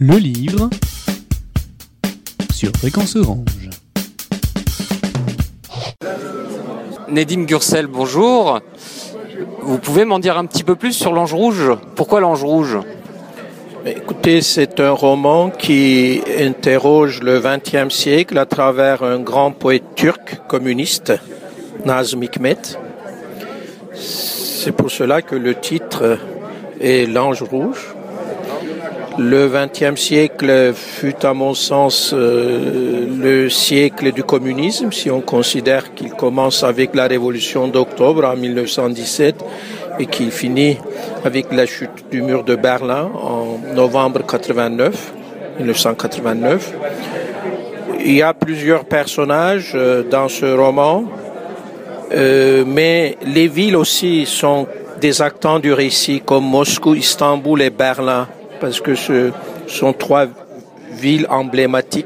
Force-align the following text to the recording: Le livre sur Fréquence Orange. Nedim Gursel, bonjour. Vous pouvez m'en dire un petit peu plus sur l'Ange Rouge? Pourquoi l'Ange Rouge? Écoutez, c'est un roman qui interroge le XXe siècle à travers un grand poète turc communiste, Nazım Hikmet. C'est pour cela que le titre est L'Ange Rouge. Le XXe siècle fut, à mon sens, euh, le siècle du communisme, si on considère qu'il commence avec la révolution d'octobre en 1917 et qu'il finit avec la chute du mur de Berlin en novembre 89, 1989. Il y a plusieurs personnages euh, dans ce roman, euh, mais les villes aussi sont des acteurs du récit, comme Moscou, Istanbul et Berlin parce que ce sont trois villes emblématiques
Le 0.00 0.16
livre 0.16 0.70
sur 2.52 2.72
Fréquence 2.78 3.14
Orange. 3.14 3.70
Nedim 7.08 7.44
Gursel, 7.44 7.86
bonjour. 7.86 8.60
Vous 9.62 9.78
pouvez 9.78 10.04
m'en 10.04 10.18
dire 10.18 10.36
un 10.36 10.46
petit 10.46 10.64
peu 10.64 10.74
plus 10.74 10.94
sur 10.94 11.12
l'Ange 11.12 11.32
Rouge? 11.32 11.70
Pourquoi 11.94 12.18
l'Ange 12.18 12.42
Rouge? 12.42 12.78
Écoutez, 13.86 14.42
c'est 14.42 14.80
un 14.80 14.90
roman 14.90 15.50
qui 15.50 16.22
interroge 16.40 17.20
le 17.22 17.40
XXe 17.40 17.94
siècle 17.94 18.36
à 18.36 18.46
travers 18.46 19.04
un 19.04 19.20
grand 19.20 19.52
poète 19.52 19.94
turc 19.94 20.40
communiste, 20.48 21.12
Nazım 21.84 22.24
Hikmet. 22.24 22.58
C'est 23.94 24.72
pour 24.72 24.90
cela 24.90 25.22
que 25.22 25.36
le 25.36 25.54
titre 25.54 26.18
est 26.80 27.06
L'Ange 27.06 27.44
Rouge. 27.44 27.94
Le 29.18 29.48
XXe 29.48 30.00
siècle 30.00 30.72
fut, 30.74 31.24
à 31.24 31.34
mon 31.34 31.54
sens, 31.54 32.12
euh, 32.12 33.06
le 33.16 33.48
siècle 33.48 34.10
du 34.10 34.24
communisme, 34.24 34.90
si 34.90 35.08
on 35.08 35.20
considère 35.20 35.94
qu'il 35.94 36.10
commence 36.10 36.64
avec 36.64 36.96
la 36.96 37.06
révolution 37.06 37.68
d'octobre 37.68 38.24
en 38.24 38.34
1917 38.36 39.36
et 40.00 40.06
qu'il 40.06 40.32
finit 40.32 40.78
avec 41.24 41.52
la 41.52 41.64
chute 41.64 42.10
du 42.10 42.22
mur 42.22 42.42
de 42.42 42.56
Berlin 42.56 43.08
en 43.14 43.60
novembre 43.74 44.26
89, 44.26 45.12
1989. 45.58 46.72
Il 48.04 48.14
y 48.14 48.22
a 48.22 48.34
plusieurs 48.34 48.84
personnages 48.84 49.72
euh, 49.76 50.02
dans 50.02 50.28
ce 50.28 50.46
roman, 50.46 51.04
euh, 52.12 52.64
mais 52.66 53.16
les 53.24 53.46
villes 53.46 53.76
aussi 53.76 54.26
sont 54.26 54.66
des 55.00 55.22
acteurs 55.22 55.60
du 55.60 55.72
récit, 55.72 56.20
comme 56.24 56.44
Moscou, 56.44 56.96
Istanbul 56.96 57.62
et 57.62 57.70
Berlin 57.70 58.26
parce 58.64 58.80
que 58.80 58.94
ce 58.94 59.30
sont 59.66 59.92
trois 59.92 60.26
villes 60.92 61.26
emblématiques 61.28 62.02